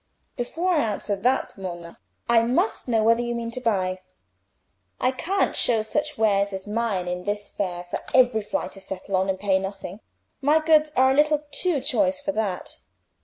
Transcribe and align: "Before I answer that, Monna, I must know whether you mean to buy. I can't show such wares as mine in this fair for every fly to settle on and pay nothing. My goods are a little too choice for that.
"Before 0.35 0.71
I 0.71 0.79
answer 0.83 1.15
that, 1.15 1.55
Monna, 1.59 1.99
I 2.27 2.41
must 2.41 2.87
know 2.87 3.03
whether 3.03 3.21
you 3.21 3.35
mean 3.35 3.51
to 3.51 3.61
buy. 3.61 3.99
I 4.99 5.11
can't 5.11 5.55
show 5.55 5.83
such 5.83 6.17
wares 6.17 6.51
as 6.53 6.65
mine 6.65 7.07
in 7.07 7.23
this 7.23 7.49
fair 7.49 7.83
for 7.83 7.99
every 8.11 8.41
fly 8.41 8.67
to 8.69 8.79
settle 8.81 9.15
on 9.15 9.29
and 9.29 9.39
pay 9.39 9.59
nothing. 9.59 9.99
My 10.41 10.57
goods 10.57 10.91
are 10.95 11.11
a 11.11 11.15
little 11.15 11.43
too 11.51 11.81
choice 11.81 12.19
for 12.19 12.31
that. 12.31 12.79